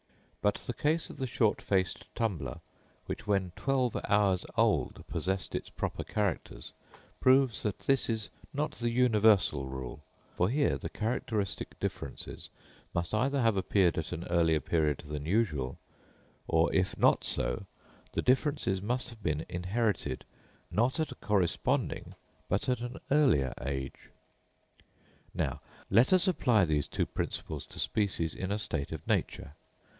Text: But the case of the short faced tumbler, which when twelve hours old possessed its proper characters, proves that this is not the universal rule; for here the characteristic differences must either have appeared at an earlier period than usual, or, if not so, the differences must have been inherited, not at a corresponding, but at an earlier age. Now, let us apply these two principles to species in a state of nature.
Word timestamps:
But 0.41 0.55
the 0.65 0.73
case 0.73 1.11
of 1.11 1.17
the 1.17 1.27
short 1.27 1.61
faced 1.61 2.05
tumbler, 2.15 2.61
which 3.05 3.27
when 3.27 3.51
twelve 3.55 3.95
hours 4.09 4.43
old 4.57 5.05
possessed 5.07 5.53
its 5.53 5.69
proper 5.69 6.03
characters, 6.03 6.73
proves 7.19 7.61
that 7.61 7.77
this 7.81 8.09
is 8.09 8.31
not 8.51 8.71
the 8.71 8.89
universal 8.89 9.67
rule; 9.67 10.01
for 10.33 10.49
here 10.49 10.79
the 10.79 10.89
characteristic 10.89 11.79
differences 11.79 12.49
must 12.95 13.13
either 13.13 13.39
have 13.43 13.55
appeared 13.55 13.95
at 13.99 14.11
an 14.11 14.25
earlier 14.31 14.59
period 14.59 15.03
than 15.07 15.27
usual, 15.27 15.77
or, 16.47 16.73
if 16.73 16.97
not 16.97 17.23
so, 17.23 17.67
the 18.13 18.23
differences 18.23 18.81
must 18.81 19.09
have 19.09 19.21
been 19.21 19.45
inherited, 19.47 20.25
not 20.71 20.99
at 20.99 21.11
a 21.11 21.15
corresponding, 21.21 22.15
but 22.49 22.67
at 22.67 22.81
an 22.81 22.97
earlier 23.11 23.53
age. 23.61 24.09
Now, 25.35 25.61
let 25.91 26.11
us 26.11 26.27
apply 26.27 26.65
these 26.65 26.87
two 26.87 27.05
principles 27.05 27.67
to 27.67 27.77
species 27.77 28.33
in 28.33 28.51
a 28.51 28.57
state 28.57 28.91
of 28.91 29.05
nature. 29.07 29.53